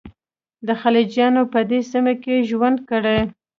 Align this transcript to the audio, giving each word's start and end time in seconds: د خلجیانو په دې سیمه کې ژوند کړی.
د 0.67 0.69
خلجیانو 0.81 1.41
په 1.53 1.59
دې 1.69 1.79
سیمه 1.91 2.13
کې 2.23 2.45
ژوند 2.49 2.77
کړی. 2.89 3.19